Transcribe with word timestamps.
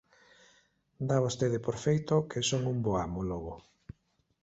Dá 1.07 1.17
vostede 1.25 1.57
por 1.65 1.75
feito 1.85 2.15
que 2.29 2.45
son 2.49 2.61
un 2.73 2.77
bo 2.85 2.93
amo, 3.05 3.19
logo? 3.31 3.53